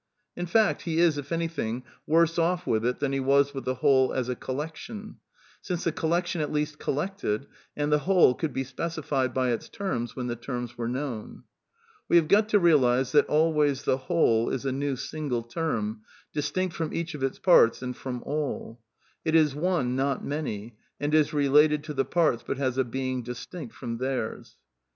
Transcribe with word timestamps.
In 0.35 0.47
fact, 0.47 0.81
he 0.81 0.97
is, 0.97 1.19
if 1.19 1.31
anything, 1.31 1.83
worse 2.07 2.39
off 2.39 2.65
with 2.65 2.83
it 2.87 2.97
than 2.97 3.13
he 3.13 3.19
was 3.19 3.53
with 3.53 3.65
the 3.65 3.75
whole 3.75 4.13
as 4.13 4.29
a" 4.29 4.35
collection"; 4.49 5.17
since 5.61 5.83
the 5.83 5.91
collection 5.91 6.41
at 6.41 6.51
least 6.51 6.79
collected, 6.79 7.45
and 7.77 7.91
the 7.91 7.99
whole 7.99 8.33
could 8.33 8.51
be 8.51 8.63
specified 8.63 9.31
by 9.31 9.51
its 9.51 9.69
terms 9.69 10.15
when 10.15 10.25
the 10.25 10.35
terms 10.35 10.75
were 10.75 10.87
known. 10.87 11.43
We 12.09 12.15
have 12.15 12.27
got 12.27 12.49
to 12.49 12.57
realize 12.59 13.11
that 13.11 13.27
always" 13.27 13.83
the 13.83 13.91
w 13.91 14.05
hole 14.07 14.49
is 14.49 14.65
a 14.65 14.71
new 14.71 14.93
single^termj 14.95 15.99
distinct 16.33 16.75
fr6m 16.77 16.93
each 16.95 17.13
of 17.13 17.21
its 17.21 17.37
parts 17.37 17.83
and 17.83 17.95
from 17.95 18.23
all: 18.23 18.81
it 19.23 19.35
is 19.35 19.53
one, 19.53 19.95
noT 19.95 20.25
many^ 20.25 20.71
and 20.99 21.13
is 21.13 21.31
related 21.31 21.83
to 21.83 21.93
the 21.93 22.05
parts 22.05 22.41
but 22.47 22.57
has 22.57 22.79
a 22.79 22.83
being 22.83 23.21
distinct 23.21 23.75
from 23.75 23.99
theirs." 23.99 24.57